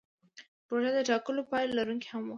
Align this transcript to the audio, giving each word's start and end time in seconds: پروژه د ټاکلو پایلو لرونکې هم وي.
پروژه 0.65 0.91
د 0.95 0.99
ټاکلو 1.09 1.41
پایلو 1.51 1.77
لرونکې 1.79 2.07
هم 2.11 2.21
وي. 2.27 2.29